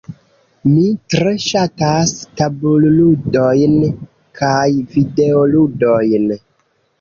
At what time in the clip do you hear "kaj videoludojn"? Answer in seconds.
4.41-6.27